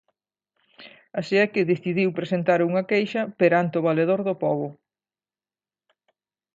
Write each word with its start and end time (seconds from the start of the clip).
Así 1.19 1.35
é 1.43 1.45
que 1.53 1.69
decidiu 1.73 2.09
presentar 2.19 2.59
unha 2.69 2.83
queixa 2.91 3.21
perante 3.39 3.75
o 3.77 3.85
Valedor 3.89 4.19
do 4.27 4.33
Pobo. 4.43 4.67